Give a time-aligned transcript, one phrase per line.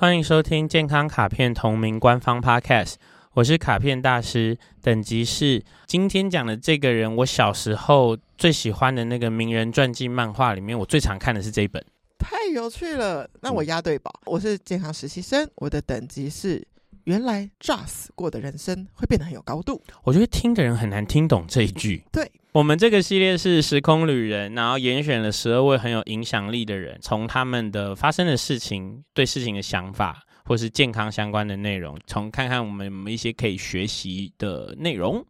[0.00, 2.94] 欢迎收听健康卡片同名官方 Podcast，
[3.32, 11.84] 我是卡片大师，等级是今天讲的这个人，我小时候最喜欢的那个名人传记漫画里面，我最常看的是这一本，
[12.16, 13.28] 太有趣了。
[13.40, 16.64] 那我押对宝，我是健康实习生，我的等级是。
[17.08, 19.82] 原来炸死过的人生会变得很有高度。
[20.04, 22.04] 我觉得听的人很难听懂这一句。
[22.12, 35.24] 对，我们这个系列是时空旅人，然后严选了十二位很有影响力的人，从他们的发生的事情、对事情的想法，或是健康相关的内容，从看看我们有没有一些可以学习的内容。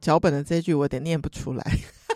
[0.00, 1.64] 脚本的这句我有点念不出来。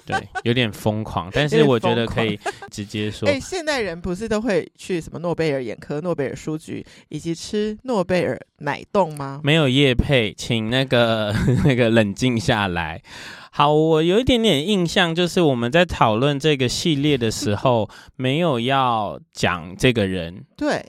[0.09, 2.39] 对，有点疯狂，但是我觉得可以
[2.71, 3.29] 直接说。
[3.29, 9.41] 哎，现代人不是都会去什么诺贝尔眼科、诺贝尔书局，以及吃诺贝尔奶冻吗？
[9.45, 13.03] 没有叶配，请那个 那个冷静下来。
[13.51, 20.45] 好，我有一点点印象，就是我们在讨论这个系列的时候， 没有要讲这个人。
[20.57, 20.83] 对，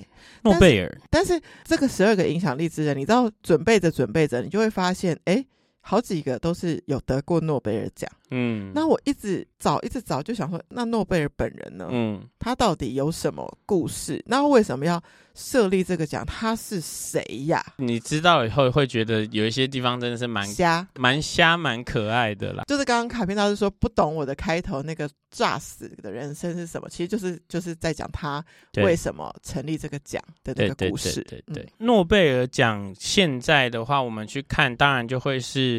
[0.43, 0.97] 诺贝尔。
[1.09, 5.45] 但是这个十二个影响力之人，你知道，准备着准备着，你就会发现，哎。
[5.81, 11.87] 好几个都是有得过诺贝尔奖，嗯，那我一直找，一直找，就想说，那诺贝尔本人呢？
[11.91, 14.23] 嗯，他到底有什么故事？
[14.27, 15.01] 那为什么要
[15.33, 16.23] 设立这个奖？
[16.25, 17.65] 他是谁呀？
[17.77, 22.65] 你知道以后会觉得有一些地方真的是蛮瞎、蛮瞎、蛮可爱的啦。
[22.67, 28.43] 就是刚刚卡片大师说不懂我的开头那个炸死的人生是什么，其实就是就是在讲他
[28.77, 31.21] 为什么成立这个奖的那个故事。
[31.23, 35.78] 对对对，诺贝尔奖现在的话，我们去看，当然就会是。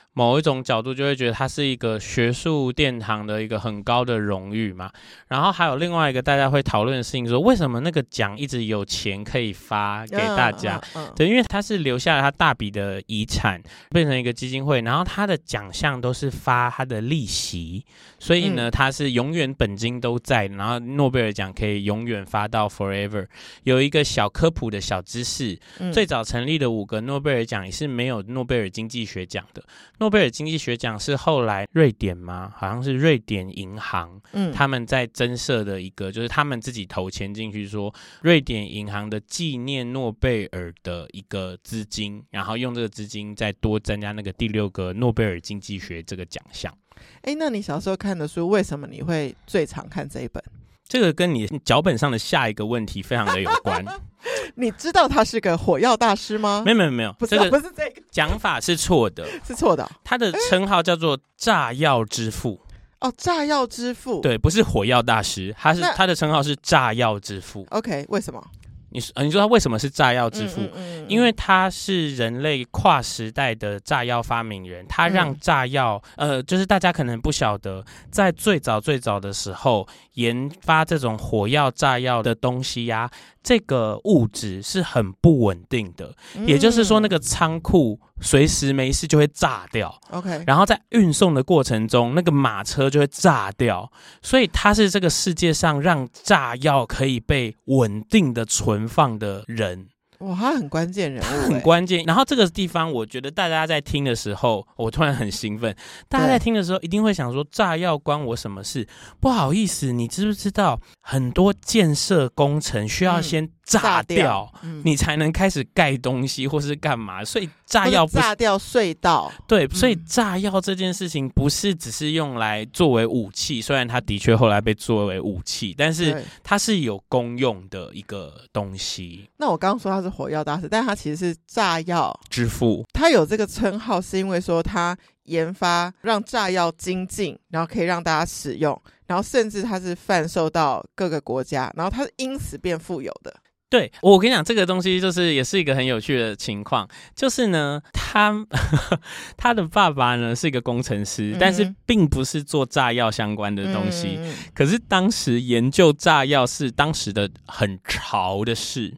[0.13, 4.91] 某一种角度就会觉得它是一个学术殿堂的一个很高的荣誉嘛，
[5.29, 10.81] 然后还有另外一个大家会讨论的事情，说为什么那个奖一直有钱可以发给大家？
[11.15, 17.85] 对，因为他是留下了他大笔的遗产，变成一个基金会，然后他的奖项都是发他的利息，
[18.19, 23.25] 所以呢，他是永远本金都在，然后诺贝尔奖可以永远发到 forever。
[23.63, 25.57] 有一个小科普的小知识，
[25.93, 29.63] 最早成立的五个诺贝尔奖也是没有诺贝尔经济学奖的。
[30.01, 32.51] 诺贝尔经济学奖是后来瑞典吗？
[32.57, 46.75] 好像是瑞典银行，嗯，他们在增设的一个，就是他们自己投钱进去，说瑞典银行的纪念诺贝尔的一个资金，然后用这个资金再多增加那个第六个诺贝尔经济学这个奖项。
[47.21, 50.43] 哎，那你小时候看的书，为什么你会最常看这一本？
[50.91, 53.81] 这个跟你脚本上的下一个问题非常的有关。
[54.55, 56.63] 你知道他是个火药大师吗？
[56.65, 59.89] 没有没有没有，不是、啊、不是这个讲法是错的， 是错的。
[60.03, 62.59] 他的称号叫做炸药之父。
[62.99, 67.65] 哦，炸药之父，对，不是火药大师，他是他的称号是炸药之父。
[67.69, 68.45] OK，为什么？
[68.91, 70.61] 你说，你说他为什么是炸药之父？
[70.61, 83.11] 嗯嗯嗯、因为他是人类跨时代的炸药发明人，他让炸药，嗯、呃，就是大家可能不晓得，在最早最早的时候，研发这种火药炸药的东西呀、啊。
[83.43, 89.93] 这个物质是很不稳定的，嗯、也就是说，那个仓库随时没事就会炸掉。
[90.11, 93.91] OK，然后在运送的过程中，那个马车就会炸掉。
[94.21, 99.87] 所以他是这个世界上让炸药可以被稳定的存放的人。
[100.19, 102.03] 哇，他很关键人物，很关键。
[102.05, 105.75] 然后这个地方，我觉得大家在听的时候，我突然很兴奋。
[106.07, 108.87] 大家在听的时候，一定会想说：炸药关我什么事？
[109.19, 113.49] 不好意思，你知不知道很多建设工程需要先
[113.79, 117.25] 炸掉，你才能开始盖东西或是干嘛？
[117.25, 119.31] 所以炸药炸掉隧道。
[119.47, 129.27] 对，所以炸药这件事情不是只是用来作为武器，虽然它的确后来被作为武器，但是它是有功用的一个东西。
[129.37, 130.11] 那我刚刚说它是。
[130.11, 132.85] 火药大师，但它其实是炸药之父。
[132.93, 143.33] 他有这个称号，是因为说他研发让炸药精进，然后可以让大家使用，然后甚至他是贩售到各个国家，然后他是因此变富有的。
[143.71, 148.45] 对，我跟你讲，这个东西就是也是一个很有趣的情况，就是呢，他
[149.37, 154.19] 他的爸爸呢是一个工程师，嗯、但是并不是做炸药相关的东西。
[154.19, 158.93] 嗯、可是当时研究炸药是当时的很潮的事。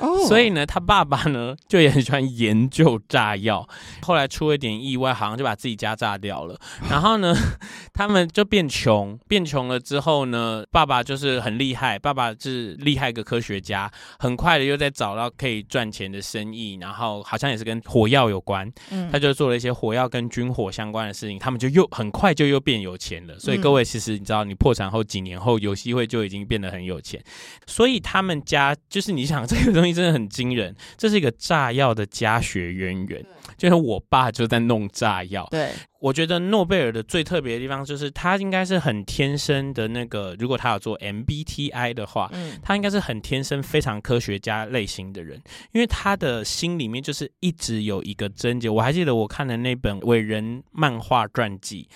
[0.00, 0.26] Oh.
[0.28, 3.66] 所以呢，他爸爸呢就也很喜欢研究炸药。
[4.02, 6.58] 后来出了一点意外，好像就把自己家炸掉了。
[6.90, 7.34] 然后呢，
[7.92, 16.78] 他们就变穷，变穷了之后呢，爸爸就是很厉害，爸爸是厉害个科学家，很快的又在找到可以赚钱的生意。
[16.80, 21.38] 然后好像也是跟火药有关，嗯、他就做了一些火药跟军火相关的事情。
[21.38, 23.38] 他们就又很快就又变有钱了。
[23.38, 27.20] 所以各位，其实你知道，你破产后几年后，有机会就已经变得很有钱。
[27.66, 29.87] 所以他们家就是你想这个东西。
[29.88, 33.24] 西真的很惊人，这是一个炸药的家学渊源，
[33.56, 35.46] 就是我爸就在弄炸药。
[35.50, 35.70] 对，
[36.00, 45.40] 我觉得诺贝尔的最特别的地方就是他应该是很天生的那个，如果他有做 MBTI 的话，嗯，他应该是很天生非常科学家类型的人，
[45.72, 48.68] 因为他的心里面就是一直有一个症结。
[48.68, 51.88] 我还记得我看的那本伟人漫画传记。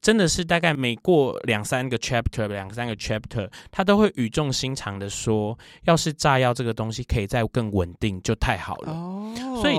[0.00, 8.92] 真的是大概每过两三个 chapter，两三个 chapter，他都会语重心长的说，要是炸药这个东西可以再更稳定，就太好了。
[8.92, 9.76] 哦，所以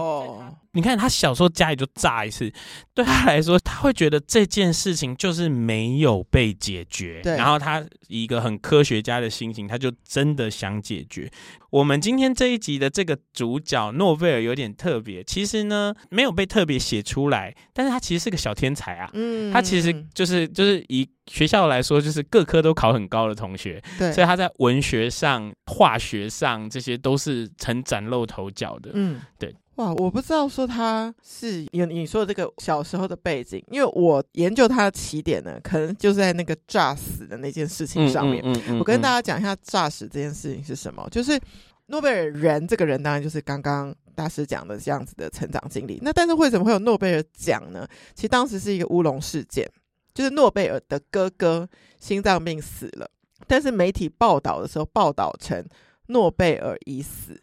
[0.74, 2.52] 你看他小时候家里就炸一次，
[2.94, 7.20] 对他来说，他会觉得这件事情就是没有被解决。
[7.22, 11.30] 对，然后他以一个很科学家的心情，他就真的想解决。
[11.72, 19.10] 我们今天这一集的这个主角诺贝尔有点特别，其实呢没有被特别写出来，但是他其实是个小天才啊。
[19.14, 23.82] 嗯，他其实就是就是以学校来说，就是各科都考很高的同学。
[24.00, 28.92] 对，所以他在文学上、化学上这些都是曾崭露头角的。
[28.94, 29.54] 嗯，对。
[29.76, 38.44] 哇，我不知道说他是有你说的这个小时候的背景，因为我研究他的起点呢，可能就在那个诈死的那件事情上面。
[38.44, 41.40] 嗯嗯嗯嗯、我跟大家讲一下诈死这件事情是什么，就是
[41.88, 46.00] 诺贝尔人这个人，当然就是刚刚大师讲的这样子的成长经历。
[46.02, 47.88] 那但是为什么会有诺贝尔奖呢？
[48.14, 49.66] 其实当时是一个乌龙事件，
[50.14, 53.10] 就是诺贝尔的哥哥心脏病死了，
[53.48, 55.66] 但是媒体报道的时候报道成
[56.08, 57.42] 诺贝尔已死。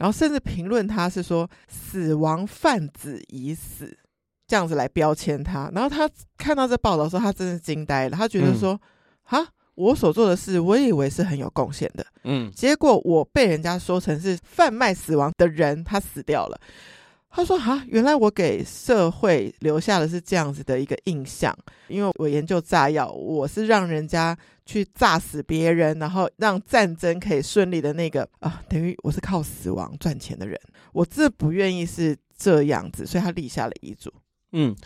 [0.00, 3.94] 然后甚至评论他是说死亡贩子已死，
[4.46, 5.70] 这样子来标签他。
[5.74, 6.08] 然后他
[6.38, 8.16] 看到这报道的时候，他真的惊呆了。
[8.16, 8.80] 他觉得说，
[9.22, 16.58] 哈、嗯，我所做的事，我以为是很有贡献的，嗯，结果我被人家说成是贩卖死亡的人，他死掉了。
[17.32, 21.56] 他说：“哈，原来我给社会留下的是这样子的一个印象，
[21.86, 24.36] 因为我研究炸药，我是让人家
[24.70, 30.56] 去炸死别人，然后让战争可以顺利的那个啊，等于我是靠死亡赚钱的人，
[30.92, 34.12] 我这不愿意是这样子，所以他立下了遗嘱。”
[34.52, 34.76] 嗯。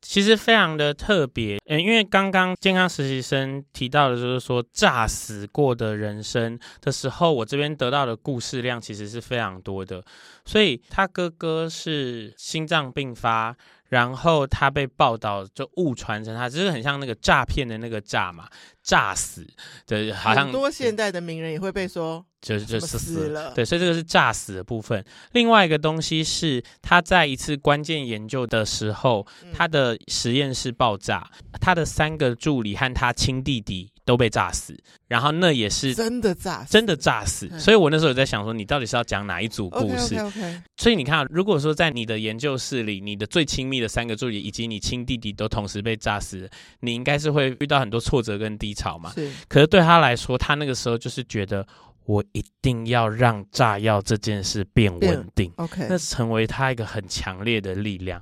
[0.00, 10.00] 其实非常的特别，嗯，因为刚刚健康实习生提到的就是说炸死过的人生的时候，我这边得到的故事量其实是非常多的，
[10.44, 13.56] 所以他哥哥是心脏病发。
[13.88, 18.48] 然后他被报道就误传成他，就是很像那个诈骗的那个诈嘛，
[18.82, 19.46] 诈死
[19.86, 25.04] 对，好像很多现代的名人也会被说就是就是死，死了，对，所以这个是诈死的部分。
[25.32, 31.28] 另外一个东西是他在一次关键研究的时候，他的实验室爆炸，
[31.60, 33.90] 他的三个助理和他亲弟弟。
[34.08, 34.74] 都被炸死，
[35.06, 37.46] 然后那也是真的炸死，真的炸死。
[37.60, 40.62] 所以我那时候有在想说，你到底是要讲哪一组故事？Okay, okay, okay.
[40.78, 46.48] 所以你看，如果说在你的研究室里，你的最亲密的三个助理以及你亲弟弟都同时被炸死，
[46.80, 49.12] 你应该是会遇到很多挫折跟低潮嘛。
[49.14, 49.30] 是。
[49.46, 51.66] 可是对他来说，他那个时候就是觉得。
[52.08, 58.18] 我一定要让炸药这件事变稳定，OK，那成为他一个很强烈的力量。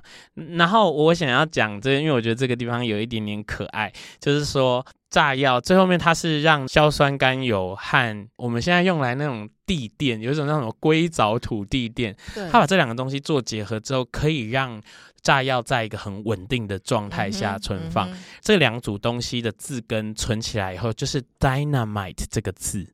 [0.57, 3.89] 然后我想要讲这，因为我觉得这个地方有一点点可爱，
[4.19, 12.13] 就是说炸药最后面它是让硝酸甘油和我们现在用来那种地垫，有一种那种硅藻土地垫，
[12.51, 14.81] 它把这两个东西做结合之后，可以让
[15.21, 18.11] 炸药在一个很稳定的状态下存放。
[18.11, 22.85] 嗯嗯、这两组东西的字根存起来以后，就是 dynamite 这个字。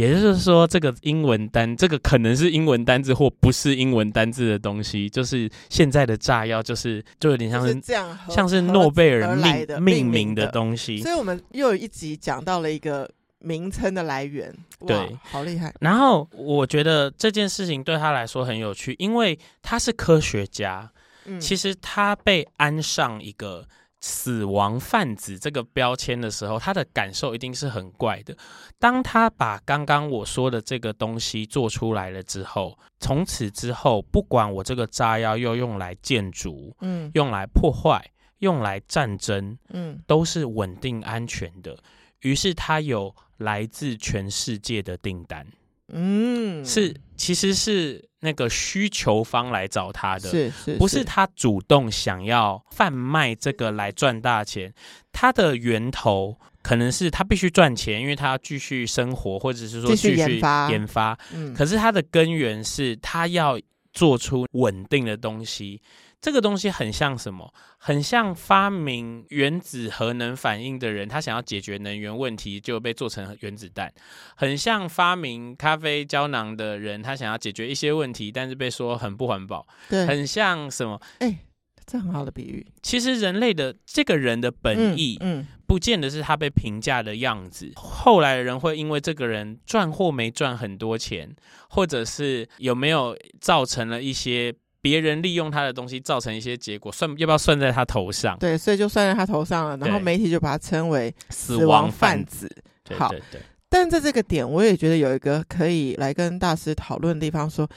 [0.00, 11.02] 也就是说，这个英文单，这个可能是英文单字或不是英文单字的东西，就是现在的炸药，就是就有点像是，是这样，像是诺贝尔命命名的东西。
[11.02, 13.08] 所以我们又有一集讲到了一个
[13.40, 14.50] 名称的来源，
[14.86, 15.74] 对，好厉害。
[15.80, 20.90] 然后我觉得这件事情对他来说很有趣，因为他是科学家，
[21.26, 23.66] 嗯，其实他被安上一个。
[24.00, 28.36] 死亡贩子这个标签的时候，他的感受一定是很怪的。
[28.78, 38.02] 当他把刚刚我说的这个东西做出来了之后，从此之后，不管我这个炸药又用来建筑，嗯，用来破坏，
[38.38, 41.76] 用来战争，嗯，都是稳定安全的。
[42.20, 45.46] 于是他有来自全世界的订单。
[45.92, 54.72] 嗯，是，其实是那个需求方来找他的，是是，不是他主动想要贩卖这个来赚大钱。
[55.12, 60.70] 他的源头可能是他必须赚钱，因为他要继续生活，或者是说继续研发。
[60.70, 63.58] 研发，嗯，可是他的根源是他要
[63.92, 65.80] 做出稳定的东西。
[66.20, 67.52] 这个东西很像什么？
[67.78, 73.90] 很像发明原子核能反应的人，他想要解决能源问题，就被做成原子弹。
[74.36, 79.66] 很像发明咖啡胶囊的人，他想要解决一些问题，但是被说很不环保。
[79.88, 81.00] 对，很像什么？
[81.20, 81.38] 哎，
[81.86, 82.66] 这很好的比喻。
[82.82, 87.72] 其实人类的这个人的本意，嗯，不见得是他被评价的样子。
[87.76, 91.34] 后来的人会因为这个人赚或没赚很多钱，
[91.70, 98.38] 或者是有没有造成了一些别人利用他的东西造成一些结果，算要不要算在他头上？
[98.38, 99.76] 对，所以就算在他头上了。
[99.76, 102.50] 然后媒体就把他称为死亡贩子。
[102.96, 103.40] 好，对对对。
[103.68, 107.68] 但在这个点，我也觉得有一个可以来跟大师讨论的地方，说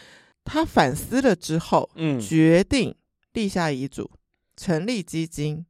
[0.43, 2.95] 他反思了之后，嗯，决定
[3.33, 4.09] 立下遗嘱，
[4.57, 5.63] 成立基金，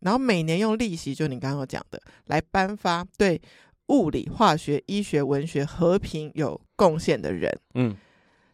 [0.00, 3.40] 然后每年用利息，就你刚刚讲的，来颁发对
[3.86, 7.58] 物理、化学、医学、文学、和平有贡献的人。
[7.74, 7.96] 嗯，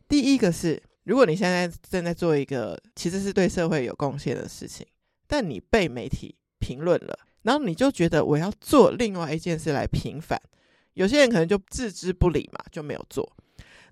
[0.09, 4.85] 第一个是，如果你现在正在做一个其实是对社会有贡献的事情，
[5.29, 10.41] 但你被媒体评论了，然后你就觉得我要做另外一件事来平反。
[10.95, 13.37] 有些人可能就置之不理嘛，就没有做。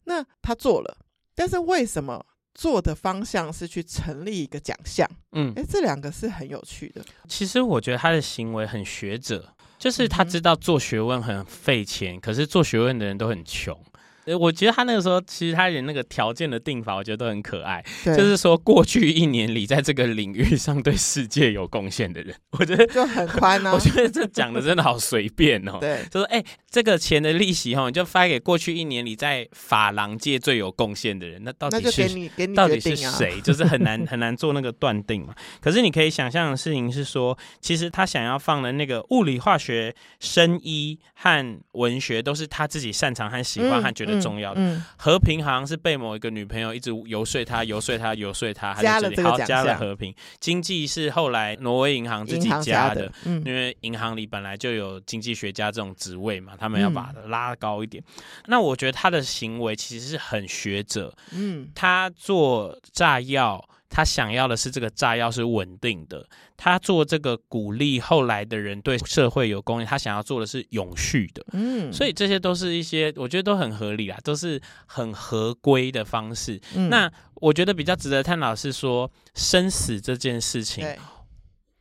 [0.04, 0.98] 那他做了，
[1.36, 5.08] 但是为什么做的方向是去成立一个奖项？
[5.32, 7.04] 嗯，诶，这两个是很有趣的。
[7.28, 13.78] 其实我觉得他的行为很学者，就是他知道做学问很费钱，嗯、可是做学问的人都很穷。
[14.38, 17.84] 我觉得他那个时候，其实他连那个条件的定法，我觉得都很可爱。
[18.04, 23.74] 对就是说，过去一年里，在这个领域上对世界有贡献的人，我觉得就很宽呢、啊。
[23.74, 25.76] 我觉得这讲的真的好随便哦。
[25.82, 33.38] 对，就说哎、欸，这个钱的利息哈，你就发给过去一年里在法廊界最有贡献的人，那到底是给你给你到底是谁？
[33.42, 35.34] 就是很难很难做那个断定嘛。
[35.60, 44.13] 可是你可以想象的事情是说，其实他想要放的那个物理、化学、生医和文学，都是他自己擅长和喜欢和觉得。
[44.20, 44.76] 重要的、嗯。
[44.76, 49.46] 嗯、和平好像是被某一个女朋友一直游说他，游说他，游说他，加了这个奖项。
[49.46, 50.14] 加了和平。
[50.40, 58.02] 经济是后来挪威银行自己加的，因为银行里本来就有经济学家这种职位嘛，他们要把它拉高一点。
[58.06, 63.64] 嗯、那我觉得他的行为其实是很学者，嗯，他做炸药。
[63.94, 76.60] 他想要的是这个炸药是稳定的，他做这个鼓励后来的人对社会有贡献，他想要做的是永续的，嗯，所以这些都是一些我觉得都很合理啊，都是很合规的方式。
[76.74, 80.84] 嗯、那我觉得比较值得探讨是说生死这件事情，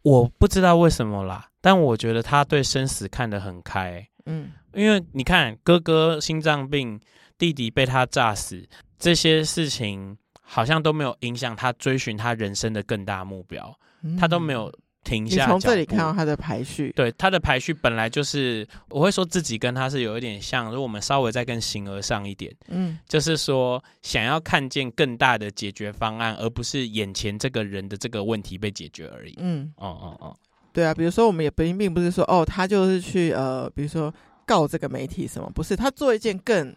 [0.04, 7.00] 我不知道为什么啦，但我觉得他对生死看得很开，嗯，因为你看哥哥心脏病，
[7.40, 10.16] 弟弟被他炸死这些事情。
[10.44, 14.72] 好像都没有影响他追寻他人生的更大目标，嗯、他都没有
[15.04, 15.48] 停下。
[15.48, 20.66] 从这里看到他的排序，对他的排序本来就是，我会说自己跟他是有一点像。
[20.66, 29.34] 如果我们稍微再更形而上一点，嗯，就是说想要看见更大的解决方案，而不是眼前这个人的这个问题被解决而已。
[29.40, 30.38] 嗯，哦哦哦，
[30.72, 34.14] 对啊，比如说我们也并并不是说哦，他就是去呃，比如说
[34.46, 36.76] 告这个媒体什么，不是他做一件更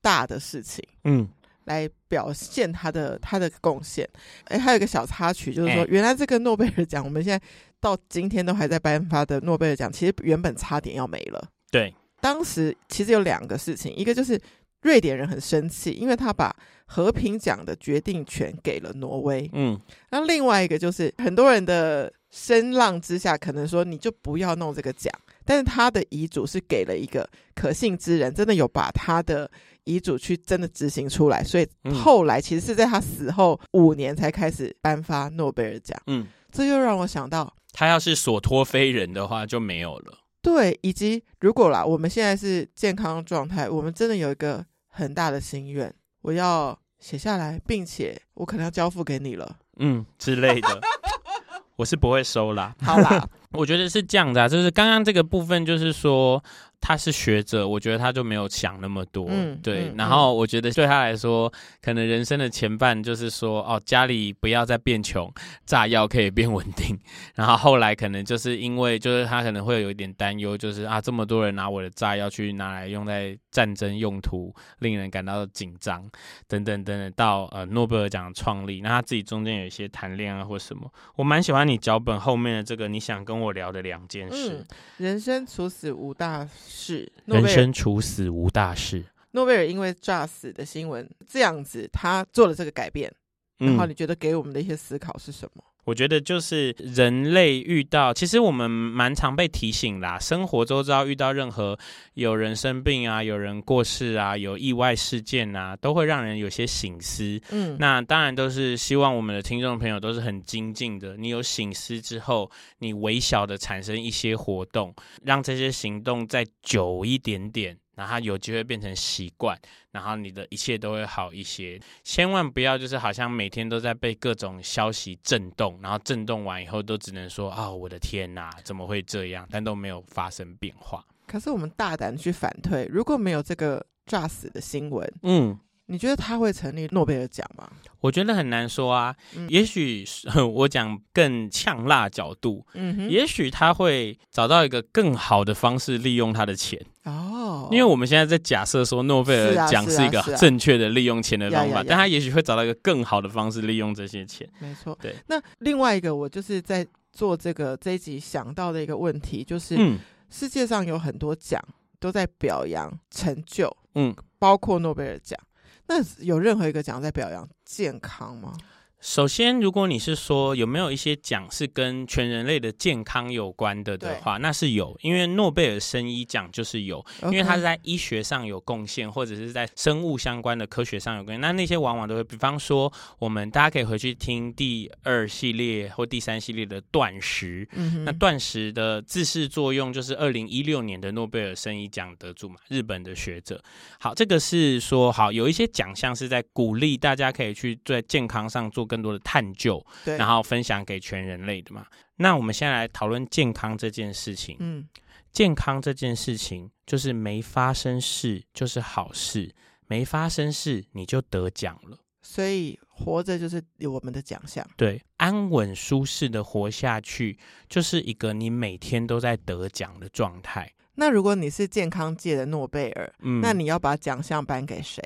[0.00, 1.28] 大的事情，嗯。
[1.64, 4.08] 来表现他的他的贡献，
[4.44, 7.46] 哎，还有一个小插曲，就是说，欸、原来这个诺贝尔奖，我们现在
[7.80, 11.48] 到今天都还在颁发的诺贝尔奖，其实原本差点要没了。
[11.70, 14.40] 对，当时其实有两个事情，一个就是
[14.82, 16.54] 瑞典人很生气，因为他把
[16.86, 19.50] 和平奖的决定权给了挪威。
[19.54, 19.80] 嗯，
[20.10, 25.12] 那另外一个就是很多人的声浪之下，可能说你就不要弄这个奖，
[25.44, 29.50] 但是他的遗嘱是给了一个可信之人，真的有把他的。
[29.86, 36.00] 遗嘱去真的执行出来，所以后来其实是在他死后五年才开始颁发诺贝尔奖。
[36.06, 40.20] 嗯，这又让我想到，他要是所托非人的话就没有了。
[40.40, 50.80] 对，以及如果啦，我们现在是健康状态，我们真的有一个很大的心愿，我要写下来，并且我可能要交付给你了，嗯之类的，
[51.76, 52.74] 我是不会收啦。
[52.80, 56.42] 好啦，我觉得是这样的啊，就是刚刚这个部分，就是说。
[56.86, 59.88] 他是学者，我觉得他就没有想那么多，嗯、对。
[59.88, 61.50] 嗯、然后我觉得对他来说，
[61.80, 65.32] 可能人生的前半就是说，哦，家里不要再变穷，
[65.64, 66.94] 炸药可以变稳定。
[67.34, 76.06] 然后后来可能就是因为，就是他可能会有一点担忧，就是啊，这么多人拿我的炸药去拿来用在战争用途，令人感到紧张，
[76.46, 77.10] 等等等等。
[77.16, 84.58] 到呃诺贝尔奖的创立，那他自己中间有一些谈恋爱或什么，我蛮喜欢你脚本后面的这个，你想跟我聊的两件事。
[84.58, 84.66] 嗯、
[84.98, 86.46] 人生处死五大。
[86.76, 89.04] 是人生处死无大事。
[89.30, 93.12] 诺贝尔因为炸死的新闻这样子，他做了这个改变。
[93.58, 95.62] 然后你觉得给我们的一些思考是什么？
[95.84, 100.18] 我觉得就是人类遇到，其实我们蛮常被提醒啦。
[100.18, 101.78] 生活周遭遇到任何
[102.14, 107.40] 有人生病啊、有人过世啊、有意外事件啊，都会让人有些醒思。
[107.50, 111.16] 嗯，那当然都是希望我们的听众朋友都是很精进的。
[111.16, 117.78] 你有醒思之后，你微小的产生一些活动，让这些行动再久一点点。
[117.94, 119.58] 然后它有机会变成习惯，
[119.90, 121.80] 然后你的一切都会好一些。
[122.02, 129.46] 千万不要就是好像每天都在被各种消息震动，然后震动完以后都只能说啊、哦，我的天哪，怎么会这样？
[129.50, 131.04] 但都没有发生变化。
[131.26, 135.58] 可是我们大胆去反推，如果没有这个炸死的新闻，嗯。
[135.86, 137.70] 你觉得他会成立诺贝尔奖吗？
[138.00, 139.14] 我觉得很难说啊。
[139.36, 140.02] 嗯、也许
[140.54, 147.68] 我讲更呛辣角度，嗯哼，也许他会找到一个更好的方式利用他的钱哦。
[147.70, 154.48] 因为我们现在在假设说诺贝尔奖是一个正确的利用钱的方法，但他也许会找到一个更好的方式利用这些钱。
[154.58, 155.14] 没错，对。
[155.28, 159.98] 那另外一个，我就是在做这个这一集想到的一个问题，就是、嗯、
[160.30, 161.62] 世界上有很多奖
[162.00, 165.38] 都在表扬成就，嗯，包括诺贝尔奖。
[165.86, 168.56] 那有任何一个奖在表扬健康吗？
[169.04, 181.40] 首先，如果你是说有没有一些奖是跟全人类的健康有关的的话，那是有，因为诺贝尔生医奖就是有，因为它是在医学上有贡献，或者是在生物相关的科学上有贡献。
[181.42, 187.68] 那那些往往都会，比方说，我们大家可以回去听第二系列或第三系列的断食。
[187.72, 193.62] 嗯，那断食的自噬作用就是二零一六年的诺贝尔生医奖得主嘛，日本的学者。
[194.00, 201.84] 好，这个是说好有一些奖项是在鼓励大家可以去在健康上做更多的探究，对，然后分享给全人类的嘛。
[202.16, 204.56] 那我们现在来讨论健康这件事情。
[204.60, 204.86] 嗯，
[205.32, 209.52] 健康这件事情就是没发生事就是好事，
[209.88, 211.98] 没发生事你就得奖了。
[212.22, 214.64] 所以活着就是有我们的奖项。
[214.76, 217.36] 对，安稳舒适的活下去，
[217.68, 220.72] 就是一个你每天都在得奖的状态。
[220.94, 225.02] 那如果你是健康界的诺贝尔，嗯，那你要把奖项颁给谁？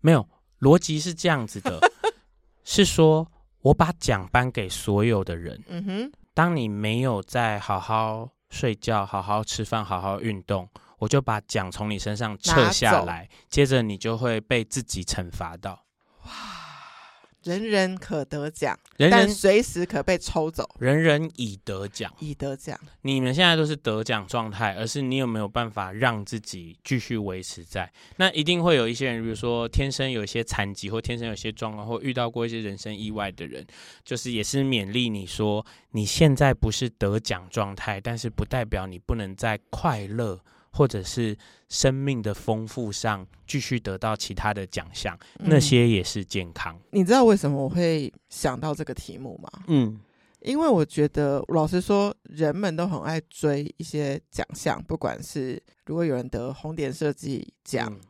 [0.00, 0.28] 没有，
[0.60, 1.78] 逻辑是这样子的。
[2.64, 3.30] 是说，
[3.60, 5.62] 我把奖颁给所有的人。
[5.68, 10.68] 嗯哼，当你没有在好好睡觉、好好吃饭、好好运动，
[10.98, 15.84] 我就把奖从你身上撤下来，接着你就会被自己惩罚到。
[16.24, 16.30] 哇！
[17.44, 20.68] 人人可得奖，人人但随时可被抽走。
[20.78, 22.78] 人人已得奖，已得奖。
[23.02, 27.92] 你们现在都是得奖状态，而是你有没有办法让自己继续维持在？
[28.16, 33.66] 那一定会有一些人，比如说天生有一些残疾，或天生有些状况，或遇到过一些人生意外的人，
[34.04, 40.40] 就是也是勉励你说，你现在不是得奖状态，但是不代表你不能在快乐。
[40.76, 41.36] 或者是
[41.68, 46.74] 生命的丰富上继续得到其他的奖项，那些也是健康。
[46.74, 49.48] 嗯，你知道为什么我会想到这个题目吗？
[49.68, 50.00] 嗯，
[50.40, 58.00] 因为我觉得老实说，人们都很爱追一些奖项，不管是如果有人得红点设计奖、嗯、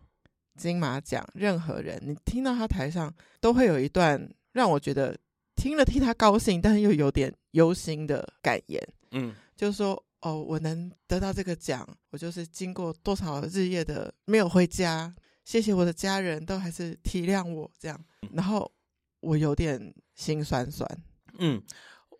[0.56, 5.14] 金马奖，任何人你听到他台上都会有一段让我觉得
[5.54, 8.82] 听了替他高兴，但是又有点忧心的感言。
[9.10, 10.02] 嗯，就是说。
[10.24, 18.72] 哦，我能得到这个奖，我就是经过多少日夜的没有回家，谢谢我的家人都还是体谅我这样，然后
[19.20, 20.88] 我有点心酸酸。
[21.38, 21.62] 嗯，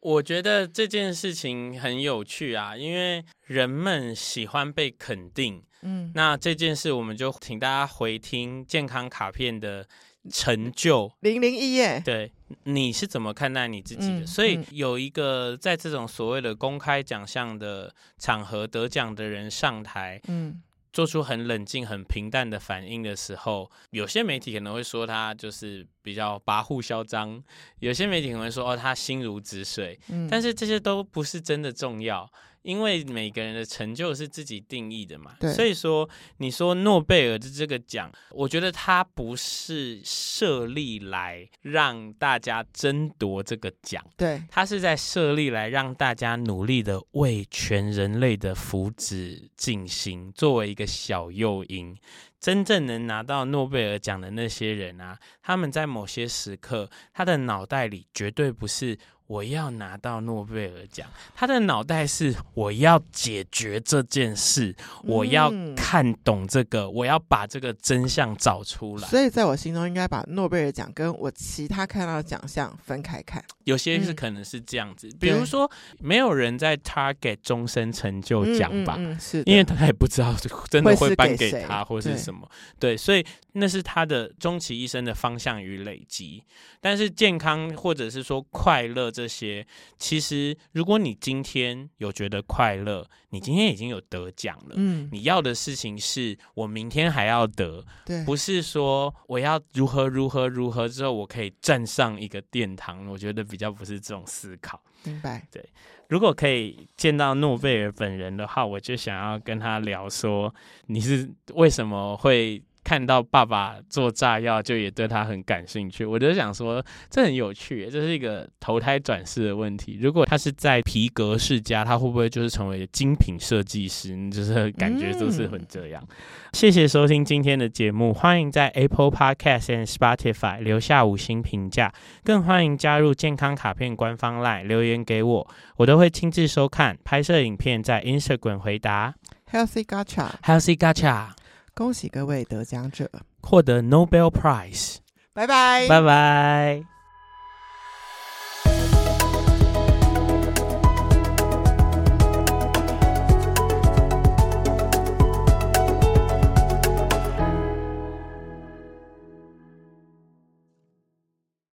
[0.01, 5.65] 我觉得这件事情很有趣啊，因为人们喜欢被肯定。
[5.81, 9.89] 嗯，那这件事我们就请大家回听健康卡片的。
[10.31, 11.13] 成就。
[11.21, 12.33] 零零一耶，对，
[12.65, 14.21] 你是怎么看待你自己的？
[14.21, 27.43] 嗯、所以有一个在这种所谓的公开奖项的场合得奖的人上台，嗯，做出很冷静、很平淡的反应的时候，有些媒体可能会说他就是比较跋扈嚣张，
[27.81, 32.31] 有些媒体可能会说哦，他心如止水，嗯，但是这些都不是真的重要。
[32.65, 51.95] 因为每个人的成就是自己定义的嘛，所以说你说诺贝尔的这个奖，我觉得它不是设立来让大家争夺这个奖，对，它是在设立来让大家努力的为全人类的福祉进行，作为一个小诱因。
[52.41, 58.99] 真正能拿到诺贝尔奖的那些人啊，他们在某些时刻，他的脑袋里绝对不是。
[59.27, 69.09] 我要拿到诺贝尔奖，他的脑袋是我要解决这件事，我要看懂这个，我要把这个真相找出来。
[69.09, 73.43] 所以，在我心中，应该把诺贝尔奖跟我其他看到的奖项分开看。
[73.65, 78.99] 有些是可能是这样子，比如说，没有人在 target 终身成就奖吧？
[79.19, 80.35] 是，因为他也不知道
[80.71, 82.47] 真的会颁给他或是什么。
[82.79, 86.45] 对，所以那是他的终其一生的方向与累积。
[86.81, 89.11] 但是健康或者是说快乐。
[89.15, 89.65] 这些
[89.97, 94.75] 其实，如果你今天有觉得快乐，你今天已经有得奖了。
[94.75, 103.07] 嗯，你要的事情是我明天还要得，对，不是说我要如何如何如何之后我可以站上一个殿堂。
[103.07, 104.81] 我觉得比比较不是这种思考。
[105.05, 105.47] 明白。
[105.49, 105.65] 对，
[106.09, 110.53] 如果可以见到诺贝尔本人的话，我就想要跟他聊说，
[110.87, 112.61] 你是为什么会。
[112.85, 116.05] 看到爸爸做炸药，就也对他很感兴趣。
[116.05, 119.99] 我就想说，这很有趣，这是一个投胎转世的问题。
[120.01, 124.15] 如果他是在皮革世家，他会不会就是成为精品设计师？
[124.31, 126.03] 就是感觉就是很这样。
[126.07, 126.15] 嗯、
[126.53, 131.91] 谢谢收听今天的节目，欢迎在 Apple Podcast and Spotify 留下五星评价，
[132.23, 139.15] 更欢迎加入健康卡片官方 LINE 留言给我，我都会亲自收看，拍摄影片在 Instagram 回答。
[139.51, 141.44] Healthy Gacha，Healthy Gacha。
[141.75, 143.11] 恭喜各位得奖者。
[143.41, 144.97] 获得 Nobel Prize，
[145.33, 146.94] 拜拜，拜拜。